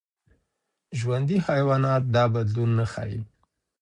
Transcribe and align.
ژوندي 0.99 1.37
حیوانات 1.47 2.03
دا 2.15 2.23
بدلون 2.33 2.69
نه 2.79 2.85
ښيي. 2.91 3.19